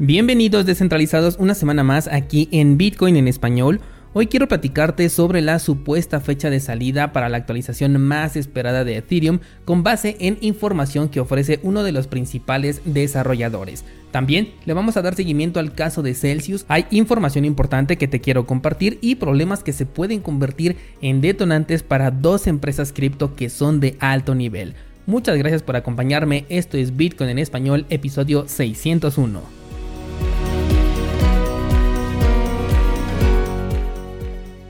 [0.00, 3.80] Bienvenidos descentralizados una semana más aquí en Bitcoin en español.
[4.12, 8.96] Hoy quiero platicarte sobre la supuesta fecha de salida para la actualización más esperada de
[8.96, 13.84] Ethereum con base en información que ofrece uno de los principales desarrolladores.
[14.10, 18.20] También le vamos a dar seguimiento al caso de Celsius, hay información importante que te
[18.20, 23.48] quiero compartir y problemas que se pueden convertir en detonantes para dos empresas cripto que
[23.48, 24.74] son de alto nivel.
[25.06, 29.63] Muchas gracias por acompañarme, esto es Bitcoin en español, episodio 601.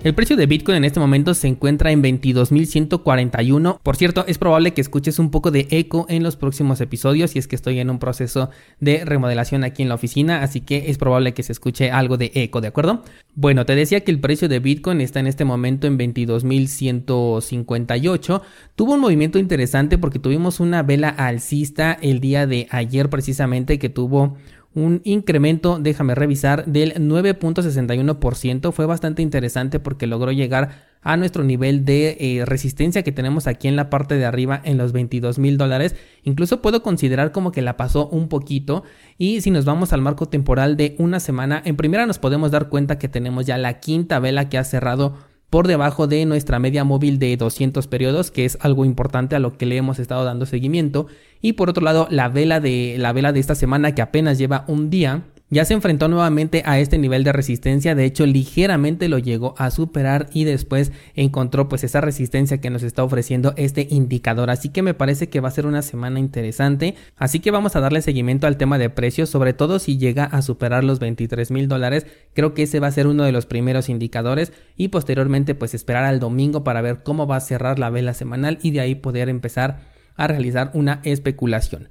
[0.05, 3.81] El precio de Bitcoin en este momento se encuentra en 22.141.
[3.83, 7.39] Por cierto, es probable que escuches un poco de eco en los próximos episodios y
[7.39, 8.51] es que estoy en un proceso
[8.81, 12.33] de remodelación aquí en la oficina, así que es probable que se escuche algo de
[12.35, 13.03] eco, ¿de acuerdo?
[13.35, 18.43] Bueno, te decía que el precio de Bitcoin está en este momento en 22.158.
[18.77, 23.89] Tuvo un movimiento interesante porque tuvimos una vela alcista el día de ayer precisamente que
[23.89, 24.37] tuvo
[24.75, 28.73] un incremento, déjame revisar, del 9.61%.
[28.73, 33.69] Fue bastante interesante porque logró llegar a nuestro nivel de eh, resistencia que tenemos aquí
[33.69, 35.95] en la parte de arriba en los 22 mil dólares.
[36.25, 38.85] Incluso puedo considerar como que la pasó un poquito.
[39.19, 42.69] Y si nos vamos al marco temporal de una semana, en primera nos podemos dar
[42.69, 45.15] cuenta que tenemos ya la quinta vela que ha cerrado
[45.55, 49.57] por debajo de nuestra media móvil de 200 periodos, que es algo importante a lo
[49.57, 51.07] que le hemos estado dando seguimiento.
[51.41, 54.65] Y por otro lado, la vela de la vela de esta semana que apenas lleva
[54.67, 59.19] un día ya se enfrentó nuevamente a este nivel de resistencia, de hecho ligeramente lo
[59.19, 64.51] llegó a superar y después encontró pues esa resistencia que nos está ofreciendo este indicador,
[64.51, 67.81] así que me parece que va a ser una semana interesante, así que vamos a
[67.81, 71.69] darle seguimiento al tema de precios, sobre todo si llega a superar los 23 mil
[71.69, 75.75] dólares, creo que ese va a ser uno de los primeros indicadores y posteriormente pues
[75.75, 78.95] esperar al domingo para ver cómo va a cerrar la vela semanal y de ahí
[78.95, 79.81] poder empezar
[80.17, 81.89] a realizar una especulación.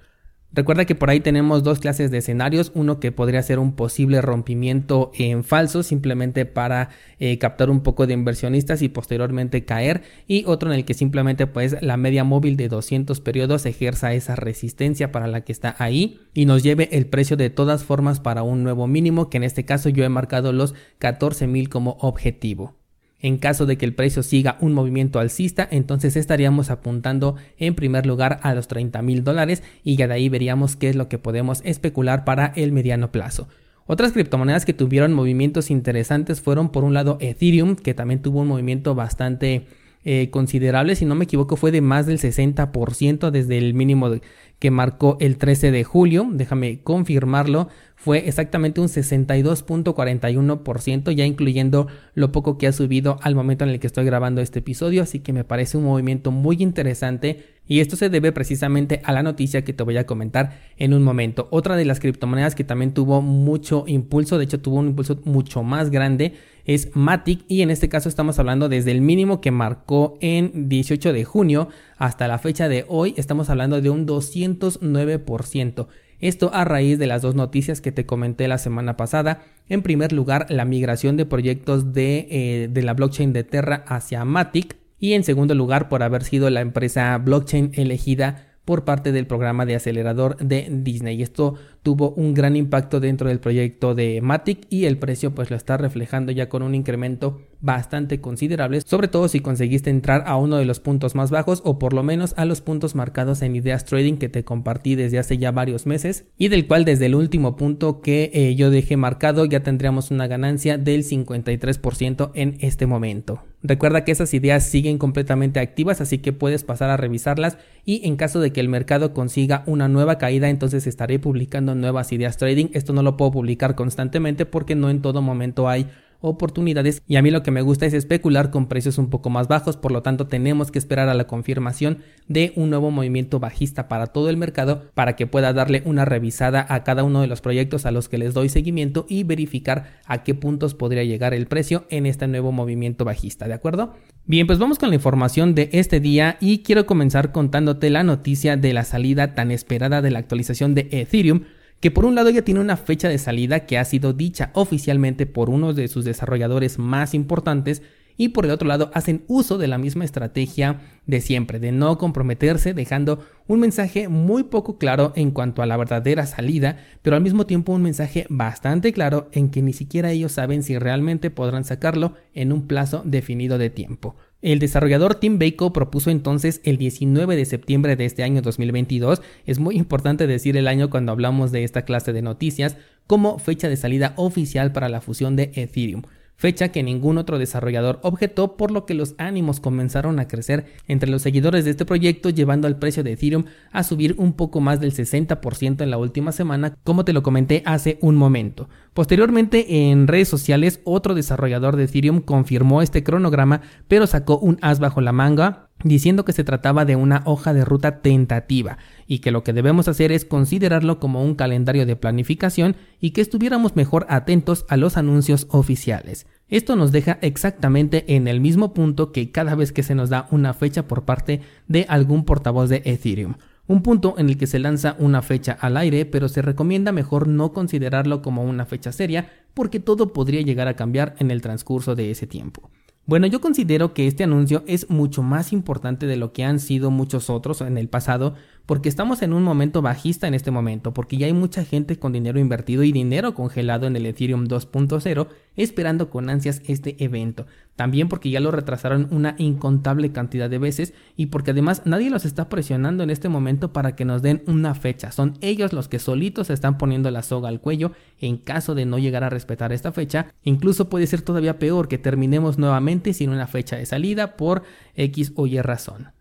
[0.55, 4.21] Recuerda que por ahí tenemos dos clases de escenarios, uno que podría ser un posible
[4.21, 10.43] rompimiento en falso simplemente para eh, captar un poco de inversionistas y posteriormente caer y
[10.45, 15.11] otro en el que simplemente pues la media móvil de 200 periodos ejerza esa resistencia
[15.11, 18.61] para la que está ahí y nos lleve el precio de todas formas para un
[18.61, 22.82] nuevo mínimo que en este caso yo he marcado los 14.000 como objetivo.
[23.23, 28.05] En caso de que el precio siga un movimiento alcista, entonces estaríamos apuntando en primer
[28.05, 31.17] lugar a los 30 mil dólares y ya de ahí veríamos qué es lo que
[31.17, 33.47] podemos especular para el mediano plazo.
[33.87, 38.49] Otras criptomonedas que tuvieron movimientos interesantes fueron por un lado Ethereum, que también tuvo un
[38.49, 39.67] movimiento bastante
[40.05, 44.11] eh, considerable, si no me equivoco fue de más del 60% desde el mínimo
[44.59, 52.31] que marcó el 13 de julio, déjame confirmarlo, fue exactamente un 62.41%, ya incluyendo lo
[52.31, 55.33] poco que ha subido al momento en el que estoy grabando este episodio, así que
[55.33, 59.71] me parece un movimiento muy interesante y esto se debe precisamente a la noticia que
[59.73, 61.47] te voy a comentar en un momento.
[61.51, 65.63] Otra de las criptomonedas que también tuvo mucho impulso, de hecho tuvo un impulso mucho
[65.63, 66.33] más grande,
[66.65, 71.13] es Matic y en este caso estamos hablando desde el mínimo que marcó en 18
[71.13, 75.87] de junio hasta la fecha de hoy, estamos hablando de un 209%.
[76.19, 79.43] Esto a raíz de las dos noticias que te comenté la semana pasada.
[79.67, 84.23] En primer lugar, la migración de proyectos de, eh, de la blockchain de Terra hacia
[84.23, 84.77] Matic.
[84.99, 89.65] Y en segundo lugar, por haber sido la empresa blockchain elegida por parte del programa
[89.65, 91.21] de acelerador de Disney.
[91.21, 95.57] Esto tuvo un gran impacto dentro del proyecto de Matic y el precio pues lo
[95.57, 100.57] está reflejando ya con un incremento bastante considerable, sobre todo si conseguiste entrar a uno
[100.57, 103.85] de los puntos más bajos o por lo menos a los puntos marcados en Ideas
[103.85, 107.55] Trading que te compartí desde hace ya varios meses y del cual desde el último
[107.55, 113.41] punto que eh, yo dejé marcado ya tendríamos una ganancia del 53% en este momento.
[113.65, 118.17] Recuerda que esas ideas siguen completamente activas, así que puedes pasar a revisarlas y en
[118.17, 122.67] caso de que el mercado consiga una nueva caída, entonces estaré publicando nuevas ideas trading.
[122.73, 125.87] Esto no lo puedo publicar constantemente porque no en todo momento hay
[126.23, 129.49] oportunidades y a mí lo que me gusta es especular con precios un poco más
[129.49, 131.99] bajos, por lo tanto tenemos que esperar a la confirmación
[132.29, 136.65] de un nuevo movimiento bajista para todo el mercado para que pueda darle una revisada
[136.69, 140.23] a cada uno de los proyectos a los que les doy seguimiento y verificar a
[140.23, 143.93] qué puntos podría llegar el precio en este nuevo movimiento bajista, ¿de acuerdo?
[144.25, 148.55] Bien, pues vamos con la información de este día y quiero comenzar contándote la noticia
[148.55, 151.41] de la salida tan esperada de la actualización de Ethereum
[151.83, 155.25] que por un lado ya tiene una fecha de salida que ha sido dicha oficialmente
[155.25, 157.81] por uno de sus desarrolladores más importantes
[158.15, 161.97] y por el otro lado hacen uso de la misma estrategia de siempre, de no
[161.97, 167.21] comprometerse, dejando un mensaje muy poco claro en cuanto a la verdadera salida, pero al
[167.21, 171.65] mismo tiempo un mensaje bastante claro en que ni siquiera ellos saben si realmente podrán
[171.65, 174.15] sacarlo en un plazo definido de tiempo.
[174.43, 179.21] El desarrollador Tim Bako propuso entonces el 19 de septiembre de este año 2022.
[179.45, 182.75] Es muy importante decir el año cuando hablamos de esta clase de noticias,
[183.07, 186.01] como fecha de salida oficial para la fusión de Ethereum
[186.35, 191.09] fecha que ningún otro desarrollador objetó, por lo que los ánimos comenzaron a crecer entre
[191.09, 194.79] los seguidores de este proyecto, llevando al precio de Ethereum a subir un poco más
[194.79, 198.69] del 60% en la última semana, como te lo comenté hace un momento.
[198.93, 204.79] Posteriormente, en redes sociales, otro desarrollador de Ethereum confirmó este cronograma, pero sacó un as
[204.79, 208.77] bajo la manga diciendo que se trataba de una hoja de ruta tentativa
[209.13, 213.21] y que lo que debemos hacer es considerarlo como un calendario de planificación y que
[213.21, 216.25] estuviéramos mejor atentos a los anuncios oficiales.
[216.49, 220.27] Esto nos deja exactamente en el mismo punto que cada vez que se nos da
[220.31, 223.35] una fecha por parte de algún portavoz de Ethereum.
[223.67, 227.27] Un punto en el que se lanza una fecha al aire, pero se recomienda mejor
[227.27, 231.93] no considerarlo como una fecha seria porque todo podría llegar a cambiar en el transcurso
[231.93, 232.71] de ese tiempo.
[233.05, 236.89] Bueno, yo considero que este anuncio es mucho más importante de lo que han sido
[236.89, 241.17] muchos otros en el pasado, porque estamos en un momento bajista en este momento, porque
[241.17, 246.09] ya hay mucha gente con dinero invertido y dinero congelado en el Ethereum 2.0 esperando
[246.09, 247.45] con ansias este evento.
[247.75, 252.23] También porque ya lo retrasaron una incontable cantidad de veces y porque además nadie los
[252.23, 255.11] está presionando en este momento para que nos den una fecha.
[255.11, 258.99] Son ellos los que solitos están poniendo la soga al cuello en caso de no
[258.99, 260.27] llegar a respetar esta fecha.
[260.43, 264.63] Incluso puede ser todavía peor que terminemos nuevamente sin una fecha de salida por
[264.95, 266.11] X o Y razón.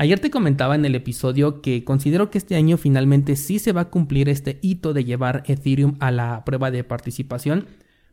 [0.00, 3.82] Ayer te comentaba en el episodio que considero que este año finalmente sí se va
[3.82, 7.66] a cumplir este hito de llevar Ethereum a la prueba de participación,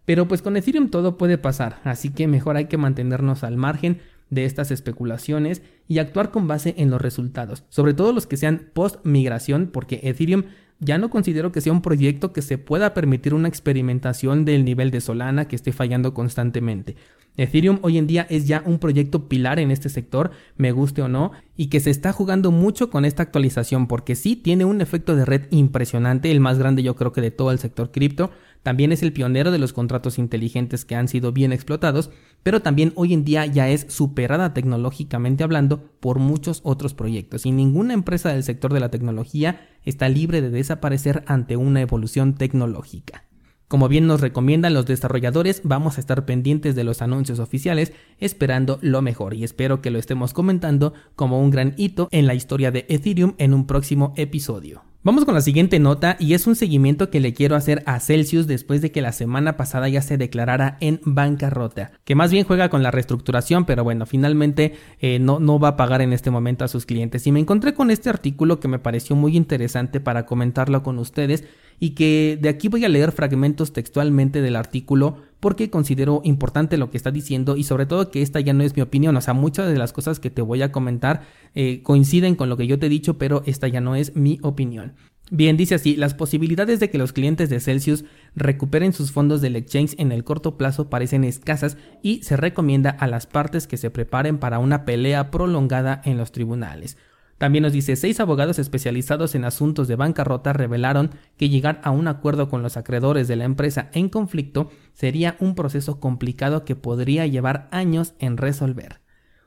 [0.03, 4.01] pero pues con Ethereum todo puede pasar, así que mejor hay que mantenernos al margen
[4.29, 8.69] de estas especulaciones y actuar con base en los resultados, sobre todo los que sean
[8.73, 10.43] post migración, porque Ethereum
[10.79, 14.91] ya no considero que sea un proyecto que se pueda permitir una experimentación del nivel
[14.91, 16.97] de Solana que esté fallando constantemente.
[17.37, 21.07] Ethereum hoy en día es ya un proyecto pilar en este sector, me guste o
[21.07, 25.15] no, y que se está jugando mucho con esta actualización porque sí tiene un efecto
[25.15, 28.31] de red impresionante, el más grande yo creo que de todo el sector cripto,
[28.63, 32.09] también es el pionero de los contratos inteligentes que han sido bien explotados,
[32.41, 37.51] pero también hoy en día ya es superada tecnológicamente hablando por muchos otros proyectos y
[37.51, 43.26] ninguna empresa del sector de la tecnología está libre de desaparecer ante una evolución tecnológica.
[43.67, 48.79] Como bien nos recomiendan los desarrolladores, vamos a estar pendientes de los anuncios oficiales esperando
[48.81, 52.71] lo mejor y espero que lo estemos comentando como un gran hito en la historia
[52.71, 54.83] de Ethereum en un próximo episodio.
[55.07, 58.45] Vamos con la siguiente nota y es un seguimiento que le quiero hacer a Celsius
[58.45, 62.67] después de que la semana pasada ya se declarara en bancarrota, que más bien juega
[62.67, 66.65] con la reestructuración, pero bueno, finalmente eh, no, no va a pagar en este momento
[66.65, 67.25] a sus clientes.
[67.25, 71.45] Y me encontré con este artículo que me pareció muy interesante para comentarlo con ustedes
[71.79, 76.89] y que de aquí voy a leer fragmentos textualmente del artículo porque considero importante lo
[76.89, 79.33] que está diciendo y sobre todo que esta ya no es mi opinión, o sea,
[79.33, 81.21] muchas de las cosas que te voy a comentar
[81.55, 84.39] eh, coinciden con lo que yo te he dicho, pero esta ya no es mi
[84.41, 84.93] opinión.
[85.29, 89.57] Bien, dice así, las posibilidades de que los clientes de Celsius recuperen sus fondos del
[89.57, 93.89] exchange en el corto plazo parecen escasas y se recomienda a las partes que se
[93.89, 96.97] preparen para una pelea prolongada en los tribunales.
[97.37, 102.07] También nos dice, seis abogados especializados en asuntos de bancarrota revelaron que llegar a un
[102.07, 107.27] acuerdo con los acreedores de la empresa en conflicto sería un proceso complicado que podría
[107.27, 109.01] llevar años en resolver.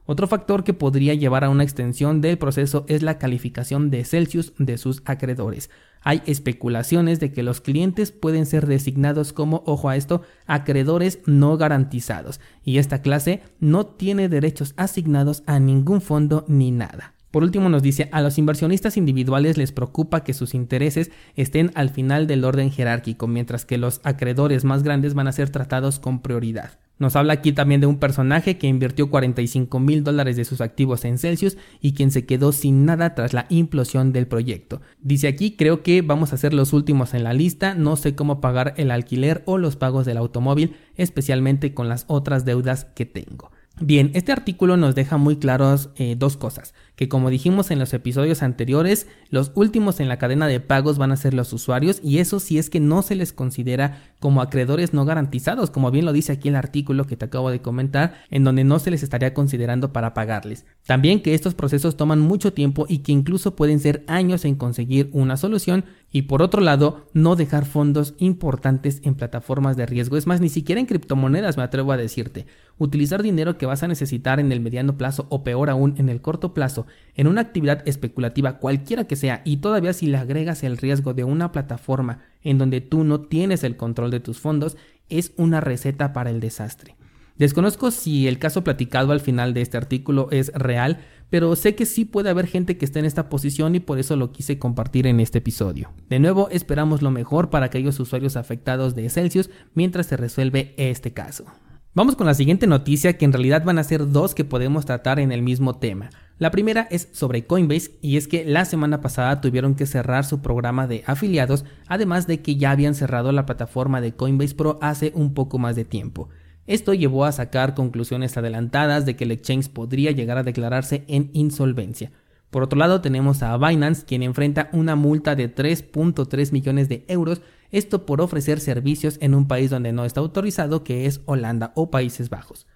[0.06, 4.52] Otro factor que podría llevar a una extensión del proceso es la calificación de Celsius
[4.58, 5.70] de sus acreedores.
[6.00, 11.56] Hay especulaciones de que los clientes pueden ser designados como, ojo a esto, acreedores no
[11.56, 17.14] garantizados, y esta clase no tiene derechos asignados a ningún fondo ni nada.
[17.30, 21.90] Por último nos dice, a los inversionistas individuales les preocupa que sus intereses estén al
[21.90, 26.22] final del orden jerárquico, mientras que los acreedores más grandes van a ser tratados con
[26.22, 26.78] prioridad.
[27.00, 31.06] Nos habla aquí también de un personaje que invirtió 45 mil dólares de sus activos
[31.06, 34.82] en Celsius y quien se quedó sin nada tras la implosión del proyecto.
[35.00, 38.42] Dice aquí, creo que vamos a ser los últimos en la lista, no sé cómo
[38.42, 43.50] pagar el alquiler o los pagos del automóvil, especialmente con las otras deudas que tengo.
[43.82, 47.94] Bien, este artículo nos deja muy claros eh, dos cosas, que como dijimos en los
[47.94, 52.18] episodios anteriores, los últimos en la cadena de pagos van a ser los usuarios y
[52.18, 56.12] eso si es que no se les considera como acreedores no garantizados, como bien lo
[56.12, 59.32] dice aquí el artículo que te acabo de comentar, en donde no se les estaría
[59.32, 60.66] considerando para pagarles.
[60.86, 65.08] También que estos procesos toman mucho tiempo y que incluso pueden ser años en conseguir
[65.14, 70.16] una solución y por otro lado, no dejar fondos importantes en plataformas de riesgo.
[70.16, 72.46] Es más, ni siquiera en criptomonedas me atrevo a decirte.
[72.78, 76.20] Utilizar dinero que vas a necesitar en el mediano plazo o peor aún en el
[76.20, 80.76] corto plazo en una actividad especulativa cualquiera que sea y todavía si le agregas el
[80.76, 84.76] riesgo de una plataforma en donde tú no tienes el control de tus fondos,
[85.08, 86.96] es una receta para el desastre.
[87.36, 90.98] Desconozco si el caso platicado al final de este artículo es real,
[91.30, 94.14] pero sé que sí puede haber gente que esté en esta posición y por eso
[94.16, 95.90] lo quise compartir en este episodio.
[96.10, 101.12] De nuevo, esperamos lo mejor para aquellos usuarios afectados de Celsius mientras se resuelve este
[101.12, 101.46] caso.
[101.92, 105.18] Vamos con la siguiente noticia que en realidad van a ser dos que podemos tratar
[105.18, 106.10] en el mismo tema.
[106.38, 110.40] La primera es sobre Coinbase y es que la semana pasada tuvieron que cerrar su
[110.40, 115.10] programa de afiliados, además de que ya habían cerrado la plataforma de Coinbase Pro hace
[115.16, 116.28] un poco más de tiempo.
[116.68, 121.30] Esto llevó a sacar conclusiones adelantadas de que el exchange podría llegar a declararse en
[121.32, 122.12] insolvencia.
[122.50, 127.42] Por otro lado tenemos a Binance quien enfrenta una multa de 3.3 millones de euros
[127.72, 131.90] esto por ofrecer servicios en un país donde no está autorizado, que es Holanda o
[131.90, 132.66] Países Bajos.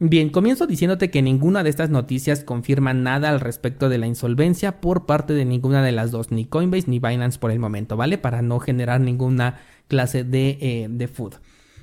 [0.00, 4.80] Bien, comienzo diciéndote que ninguna de estas noticias confirma nada al respecto de la insolvencia
[4.80, 8.16] por parte de ninguna de las dos, ni Coinbase ni Binance por el momento, ¿vale?
[8.16, 11.34] Para no generar ninguna clase de, eh, de food.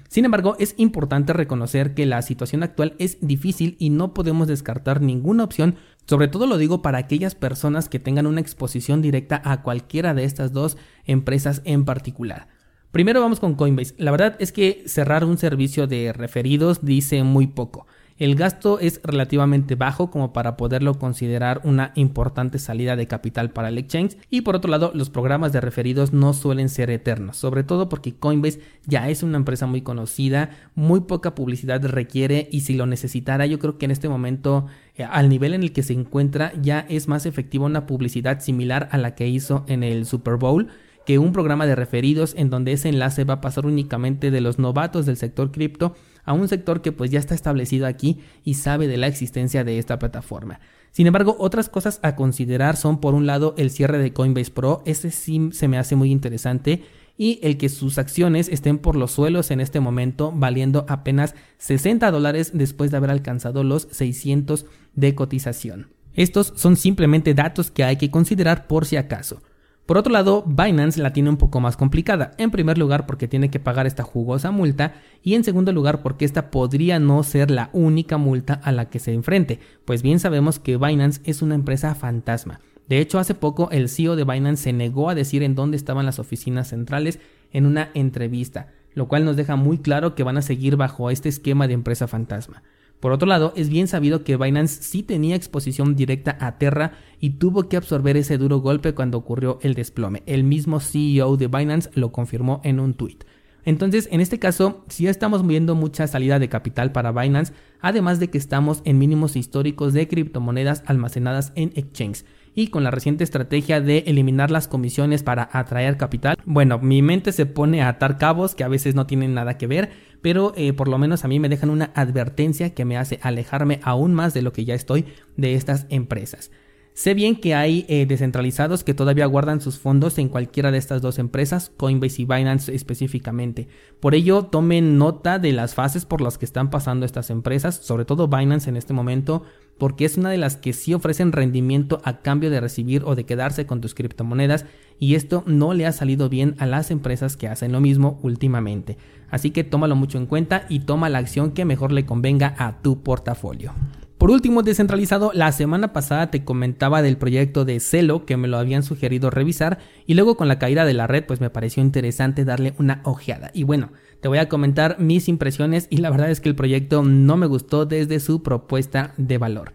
[0.08, 5.02] Sin embargo, es importante reconocer que la situación actual es difícil y no podemos descartar
[5.02, 9.62] ninguna opción, sobre todo lo digo para aquellas personas que tengan una exposición directa a
[9.62, 12.48] cualquiera de estas dos empresas en particular.
[12.92, 13.96] Primero vamos con Coinbase.
[13.98, 17.88] La verdad es que cerrar un servicio de referidos dice muy poco.
[18.18, 23.68] El gasto es relativamente bajo como para poderlo considerar una importante salida de capital para
[23.68, 24.16] el exchange.
[24.30, 28.16] Y por otro lado los programas de referidos no suelen ser eternos, sobre todo porque
[28.16, 33.48] Coinbase ya es una empresa muy conocida, muy poca publicidad requiere y si lo necesitara
[33.48, 36.86] yo creo que en este momento eh, al nivel en el que se encuentra ya
[36.88, 40.70] es más efectiva una publicidad similar a la que hizo en el Super Bowl
[41.06, 44.60] que un programa de referidos en donde ese enlace va a pasar únicamente de los
[44.60, 48.88] novatos del sector cripto a un sector que pues ya está establecido aquí y sabe
[48.88, 50.60] de la existencia de esta plataforma.
[50.92, 54.82] Sin embargo, otras cosas a considerar son por un lado el cierre de Coinbase Pro,
[54.86, 56.84] ese sí se me hace muy interesante
[57.18, 62.12] y el que sus acciones estén por los suelos en este momento valiendo apenas 60
[62.12, 65.88] dólares después de haber alcanzado los 600 de cotización.
[66.14, 69.42] Estos son simplemente datos que hay que considerar por si acaso.
[69.86, 73.52] Por otro lado, Binance la tiene un poco más complicada, en primer lugar porque tiene
[73.52, 77.70] que pagar esta jugosa multa y en segundo lugar porque esta podría no ser la
[77.72, 81.94] única multa a la que se enfrente, pues bien sabemos que Binance es una empresa
[81.94, 82.62] fantasma.
[82.88, 86.06] De hecho, hace poco el CEO de Binance se negó a decir en dónde estaban
[86.06, 87.20] las oficinas centrales
[87.52, 91.30] en una entrevista, lo cual nos deja muy claro que van a seguir bajo este
[91.30, 92.64] esquema de empresa fantasma.
[93.06, 97.38] Por otro lado, es bien sabido que Binance sí tenía exposición directa a Terra y
[97.38, 100.24] tuvo que absorber ese duro golpe cuando ocurrió el desplome.
[100.26, 103.20] El mismo CEO de Binance lo confirmó en un tweet.
[103.64, 108.32] Entonces, en este caso, sí estamos viendo mucha salida de capital para Binance, además de
[108.32, 113.82] que estamos en mínimos históricos de criptomonedas almacenadas en exchange y con la reciente estrategia
[113.82, 118.56] de eliminar las comisiones para atraer capital, bueno, mi mente se pone a atar cabos
[118.56, 119.92] que a veces no tienen nada que ver,
[120.26, 123.80] pero eh, por lo menos a mí me dejan una advertencia que me hace alejarme
[123.84, 125.06] aún más de lo que ya estoy
[125.38, 126.50] de estas empresas.
[126.96, 131.04] Sé bien que hay eh, descentralizados que todavía guardan sus fondos en cualquiera de estas
[131.04, 133.68] dos empresas, Coinbase y Binance específicamente.
[134.00, 138.06] Por ello, tomen nota de las fases por las que están pasando estas empresas, sobre
[138.06, 139.44] todo Binance en este momento,
[139.78, 143.26] porque es una de las que sí ofrecen rendimiento a cambio de recibir o de
[143.26, 144.66] quedarse con tus criptomonedas
[145.00, 148.98] y esto no le ha salido bien a las empresas que hacen lo mismo últimamente.
[149.30, 152.82] Así que tómalo mucho en cuenta y toma la acción que mejor le convenga a
[152.82, 153.74] tu portafolio.
[154.18, 158.58] Por último, descentralizado, la semana pasada te comentaba del proyecto de Celo que me lo
[158.58, 162.46] habían sugerido revisar y luego con la caída de la red pues me pareció interesante
[162.46, 163.52] darle una ojeada.
[163.54, 163.92] Y bueno,
[164.26, 167.46] te voy a comentar mis impresiones y la verdad es que el proyecto no me
[167.46, 169.74] gustó desde su propuesta de valor.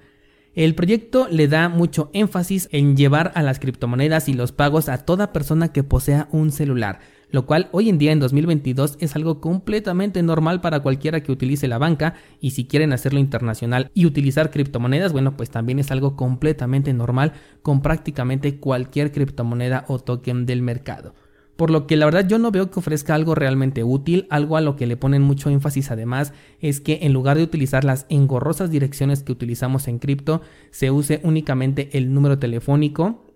[0.57, 5.05] El proyecto le da mucho énfasis en llevar a las criptomonedas y los pagos a
[5.05, 6.99] toda persona que posea un celular
[7.31, 11.69] lo cual hoy en día en 2022 es algo completamente normal para cualquiera que utilice
[11.69, 16.17] la banca y si quieren hacerlo internacional y utilizar criptomonedas, bueno, pues también es algo
[16.17, 21.15] completamente normal con prácticamente cualquier criptomoneda o token del mercado.
[21.61, 24.63] Por lo que la verdad yo no veo que ofrezca algo realmente útil, algo a
[24.63, 28.71] lo que le ponen mucho énfasis además es que en lugar de utilizar las engorrosas
[28.71, 30.41] direcciones que utilizamos en cripto,
[30.71, 33.27] se use únicamente el número telefónico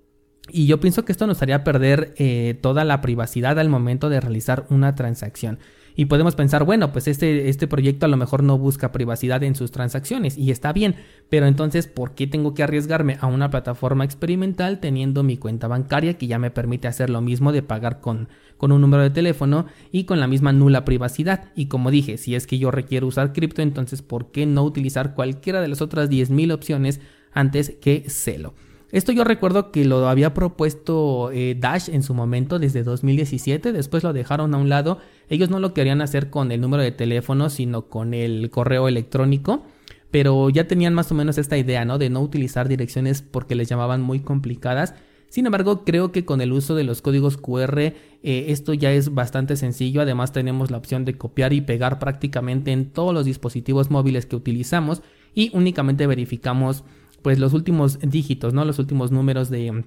[0.51, 4.23] y yo pienso que esto nos haría perder eh, toda la privacidad al momento de
[4.23, 5.59] realizar una transacción.
[5.97, 9.55] Y podemos pensar, bueno, pues este, este proyecto a lo mejor no busca privacidad en
[9.55, 10.97] sus transacciones y está bien,
[11.29, 16.19] pero entonces, ¿por qué tengo que arriesgarme a una plataforma experimental teniendo mi cuenta bancaria
[16.19, 19.67] que ya me permite hacer lo mismo de pagar con, con un número de teléfono
[19.93, 21.53] y con la misma nula privacidad?
[21.55, 25.15] Y como dije, si es que yo requiero usar cripto, entonces, ¿por qué no utilizar
[25.15, 27.01] cualquiera de las otras 10.000 opciones
[27.33, 28.55] antes que Celo?
[28.95, 34.05] Esto yo recuerdo que lo había propuesto eh, Dash en su momento desde 2017, después
[34.05, 34.99] lo dejaron a un lado.
[35.29, 39.65] Ellos no lo querían hacer con el número de teléfono, sino con el correo electrónico.
[40.13, 41.99] pero ya tenían más o menos esta idea, ¿no?
[41.99, 44.95] De no utilizar direcciones porque les llamaban muy complicadas.
[45.29, 49.13] Sin embargo, creo que con el uso de los códigos QR eh, esto ya es
[49.13, 50.03] bastante sencillo.
[50.03, 54.37] Además tenemos la opción de copiar y pegar prácticamente en todos los dispositivos móviles que
[54.37, 55.03] utilizamos
[55.35, 56.85] y únicamente verificamos
[57.25, 58.67] pues los últimos dígitos, ¿no?
[58.67, 59.87] Los últimos números de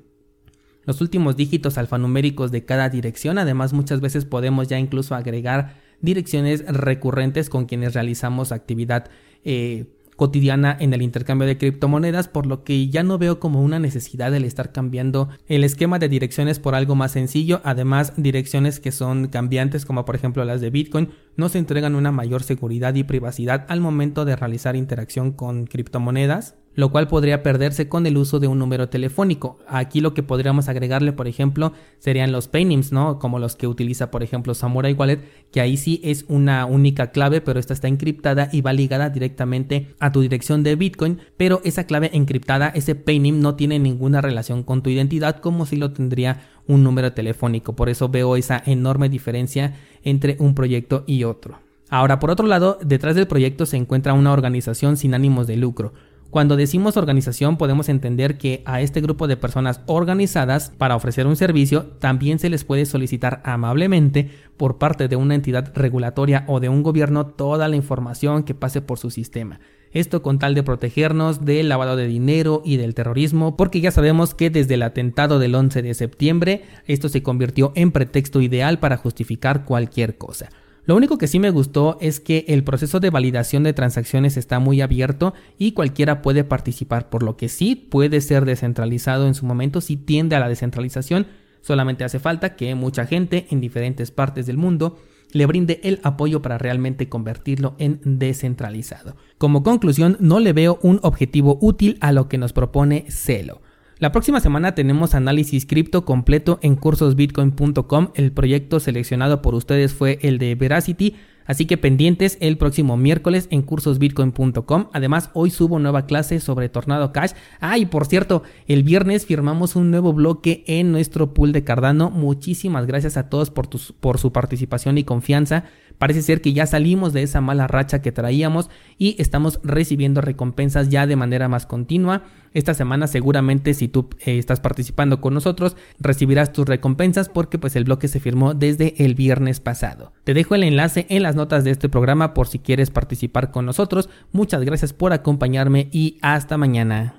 [0.86, 3.38] los últimos dígitos alfanuméricos de cada dirección.
[3.38, 9.12] Además, muchas veces podemos ya incluso agregar direcciones recurrentes con quienes realizamos actividad
[9.44, 13.78] eh, cotidiana en el intercambio de criptomonedas, por lo que ya no veo como una
[13.78, 17.62] necesidad el estar cambiando el esquema de direcciones por algo más sencillo.
[17.64, 22.42] Además, direcciones que son cambiantes, como por ejemplo las de Bitcoin, nos entregan una mayor
[22.42, 28.06] seguridad y privacidad al momento de realizar interacción con criptomonedas lo cual podría perderse con
[28.06, 29.58] el uso de un número telefónico.
[29.68, 33.18] Aquí lo que podríamos agregarle, por ejemplo, serían los paynims, ¿no?
[33.18, 37.42] Como los que utiliza, por ejemplo, Samurai Wallet, que ahí sí es una única clave,
[37.42, 41.86] pero esta está encriptada y va ligada directamente a tu dirección de Bitcoin, pero esa
[41.86, 46.42] clave encriptada, ese paynim, no tiene ninguna relación con tu identidad como si lo tendría
[46.68, 47.76] un número telefónico.
[47.76, 51.58] Por eso veo esa enorme diferencia entre un proyecto y otro.
[51.90, 55.94] Ahora, por otro lado, detrás del proyecto se encuentra una organización sin ánimos de lucro,
[56.30, 61.36] cuando decimos organización podemos entender que a este grupo de personas organizadas para ofrecer un
[61.36, 66.70] servicio también se les puede solicitar amablemente por parte de una entidad regulatoria o de
[66.70, 69.60] un gobierno toda la información que pase por su sistema.
[69.94, 74.34] Esto con tal de protegernos del lavado de dinero y del terrorismo, porque ya sabemos
[74.36, 78.98] que desde el atentado del 11 de septiembre esto se convirtió en pretexto ideal para
[78.98, 80.50] justificar cualquier cosa.
[80.88, 84.60] Lo único que sí me gustó es que el proceso de validación de transacciones está
[84.60, 89.46] muy abierto y cualquiera puede participar, por lo que sí puede ser descentralizado en su
[89.46, 91.28] momento, sí tiende a la descentralización,
[91.60, 94.98] solamente hace falta que mucha gente en diferentes partes del mundo
[95.34, 99.18] le brinde el apoyo para realmente convertirlo en descentralizado.
[99.38, 103.62] Como conclusión, no le veo un objetivo útil a lo que nos propone Celo.
[104.00, 108.10] La próxima semana tenemos análisis cripto completo en cursosbitcoin.com.
[108.14, 111.16] El proyecto seleccionado por ustedes fue el de Veracity,
[111.48, 114.90] así que pendientes el próximo miércoles en cursosbitcoin.com.
[114.94, 117.32] Además, hoy subo nueva clase sobre Tornado Cash.
[117.60, 122.12] Ah, y por cierto, el viernes firmamos un nuevo bloque en nuestro pool de Cardano.
[122.12, 123.68] Muchísimas gracias a todos por,
[124.00, 125.64] por su participación y confianza.
[125.98, 130.90] Parece ser que ya salimos de esa mala racha que traíamos y estamos recibiendo recompensas
[130.90, 132.24] ya de manera más continua.
[132.54, 137.76] Esta semana seguramente si tú eh, estás participando con nosotros recibirás tus recompensas porque pues
[137.76, 140.14] el bloque se firmó desde el viernes pasado.
[140.24, 143.66] Te dejo el enlace en las notas de este programa por si quieres participar con
[143.66, 144.10] nosotros.
[144.32, 147.18] Muchas gracias por acompañarme y hasta mañana.